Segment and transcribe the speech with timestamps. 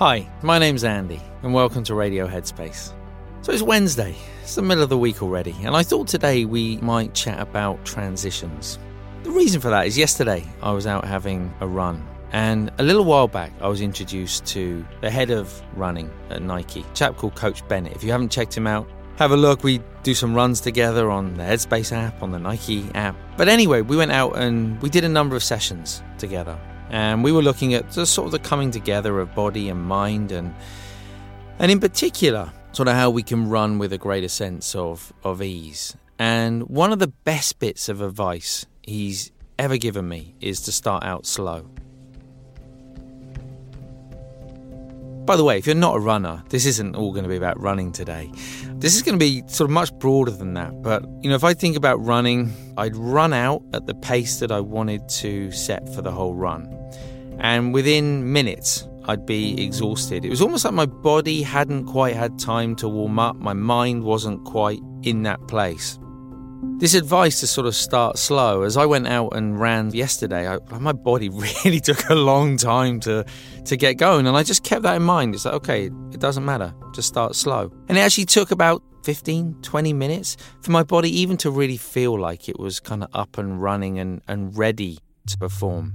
[0.00, 2.92] Hi, my name's Andy, and welcome to Radio Headspace.
[3.40, 6.76] So it's Wednesday, it's the middle of the week already, and I thought today we
[6.78, 8.78] might chat about transitions.
[9.22, 13.04] The reason for that is yesterday I was out having a run, and a little
[13.04, 17.34] while back I was introduced to the head of running at Nike, a chap called
[17.34, 17.96] Coach Bennett.
[17.96, 18.86] If you haven't checked him out,
[19.20, 19.62] have a look.
[19.62, 23.14] We do some runs together on the Headspace app, on the Nike app.
[23.36, 26.58] But anyway, we went out and we did a number of sessions together.
[26.88, 30.32] And we were looking at the sort of the coming together of body and mind
[30.32, 30.54] and
[31.58, 35.42] and in particular, sort of how we can run with a greater sense of, of
[35.42, 35.94] ease.
[36.18, 41.04] And one of the best bits of advice he's ever given me is to start
[41.04, 41.68] out slow.
[45.26, 47.60] By the way, if you're not a runner, this isn't all going to be about
[47.60, 48.30] running today.
[48.74, 50.82] This is going to be sort of much broader than that.
[50.82, 54.50] But, you know, if I think about running, I'd run out at the pace that
[54.50, 56.68] I wanted to set for the whole run.
[57.38, 60.24] And within minutes, I'd be exhausted.
[60.24, 64.04] It was almost like my body hadn't quite had time to warm up, my mind
[64.04, 65.98] wasn't quite in that place.
[66.62, 70.58] This advice to sort of start slow, as I went out and ran yesterday, I,
[70.78, 71.28] my body
[71.64, 73.24] really took a long time to,
[73.64, 74.26] to get going.
[74.26, 75.34] And I just kept that in mind.
[75.34, 77.72] It's like, okay, it doesn't matter, just start slow.
[77.88, 82.18] And it actually took about 15, 20 minutes for my body even to really feel
[82.18, 85.94] like it was kind of up and running and, and ready to perform.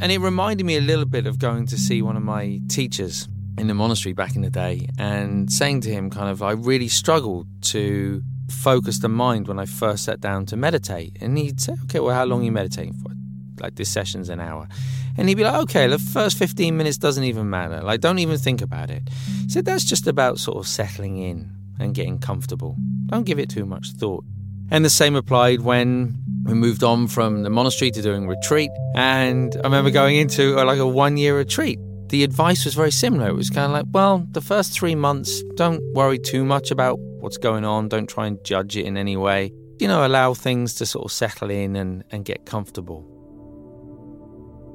[0.00, 3.28] And it reminded me a little bit of going to see one of my teachers
[3.58, 6.88] in the monastery back in the day and saying to him, kind of, I really
[6.88, 11.16] struggled to focus the mind when I first sat down to meditate.
[11.20, 13.12] And he'd say, Okay, well, how long are you meditating for?
[13.60, 14.68] Like, this session's an hour.
[15.16, 17.82] And he'd be like, Okay, the first 15 minutes doesn't even matter.
[17.82, 19.08] Like, don't even think about it.
[19.42, 22.76] He said, That's just about sort of settling in and getting comfortable.
[23.06, 24.24] Don't give it too much thought.
[24.70, 28.70] And the same applied when we moved on from the monastery to doing retreat.
[28.94, 31.78] And I remember going into uh, like a one year retreat.
[32.12, 33.30] The advice was very similar.
[33.30, 36.98] It was kind of like, well, the first three months, don't worry too much about
[36.98, 37.88] what's going on.
[37.88, 39.50] Don't try and judge it in any way.
[39.78, 43.08] You know, allow things to sort of settle in and, and get comfortable.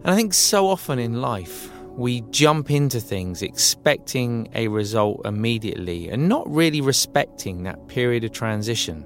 [0.03, 6.09] And I think so often in life, we jump into things expecting a result immediately
[6.09, 9.05] and not really respecting that period of transition.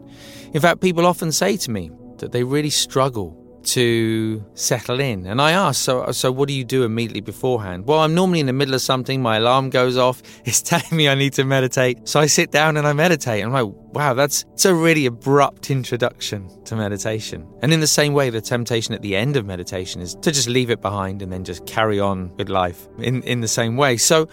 [0.54, 5.26] In fact, people often say to me, that they really struggle to settle in.
[5.26, 7.88] And I ask, so, so what do you do immediately beforehand?
[7.88, 11.08] Well, I'm normally in the middle of something, my alarm goes off, it's telling me
[11.10, 12.08] I need to meditate.
[12.08, 13.44] So I sit down and I meditate.
[13.44, 17.48] I'm like, wow, that's it's a really abrupt introduction to meditation.
[17.62, 20.48] And in the same way, the temptation at the end of meditation is to just
[20.48, 23.98] leave it behind and then just carry on with life in, in the same way.
[23.98, 24.28] So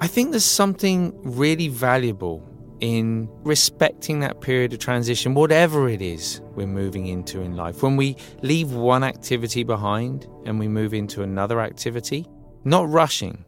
[0.00, 2.42] I think there's something really valuable
[2.80, 7.82] in respecting that period of transition, whatever it is we're moving into in life.
[7.82, 12.26] When we leave one activity behind and we move into another activity,
[12.64, 13.44] not rushing,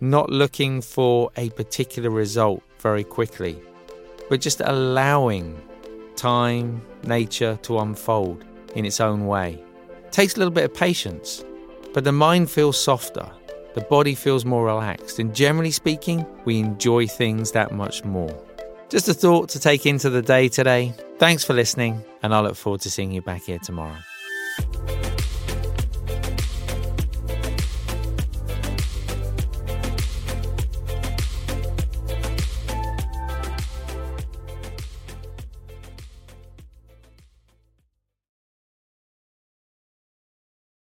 [0.00, 3.60] not looking for a particular result very quickly,
[4.28, 5.60] but just allowing
[6.16, 9.62] time, nature to unfold in its own way.
[10.04, 11.44] It takes a little bit of patience,
[11.94, 13.30] but the mind feels softer
[13.74, 18.34] the body feels more relaxed, and generally speaking, we enjoy things that much more.
[18.88, 20.92] Just a thought to take into the day today.
[21.18, 23.96] Thanks for listening, and I look forward to seeing you back here tomorrow.